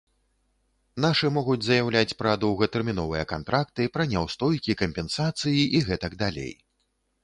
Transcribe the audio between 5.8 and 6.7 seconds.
гэтак далей.